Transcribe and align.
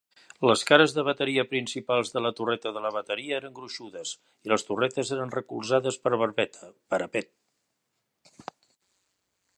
Les 0.49 0.61
cares 0.69 0.93
de 0.93 1.01
bateria 1.09 1.43
principals 1.51 2.13
de 2.15 2.23
la 2.27 2.31
torreta 2.39 2.71
de 2.77 2.83
la 2.85 2.91
bateria 2.95 3.37
eren 3.41 3.55
gruixudes 3.59 4.15
i 4.49 4.53
les 4.55 4.67
torretes 4.71 5.13
eren 5.19 5.37
recolzades 5.39 6.03
per 6.07 6.17
barbeta 6.25 6.73
(parapet). 6.95 7.33